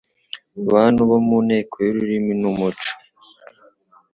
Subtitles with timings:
[0.71, 2.91] Bantu bo mu Nteko y'ururimi n'umuco.